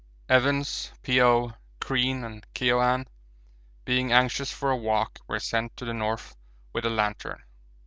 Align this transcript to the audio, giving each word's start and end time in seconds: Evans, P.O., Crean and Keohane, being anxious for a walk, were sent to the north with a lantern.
Evans, 0.29 0.91
P.O., 1.03 1.53
Crean 1.79 2.23
and 2.23 2.43
Keohane, 2.55 3.05
being 3.85 4.11
anxious 4.11 4.51
for 4.51 4.71
a 4.71 4.75
walk, 4.75 5.19
were 5.27 5.39
sent 5.39 5.77
to 5.77 5.85
the 5.85 5.93
north 5.93 6.35
with 6.73 6.85
a 6.85 6.89
lantern. 6.89 7.43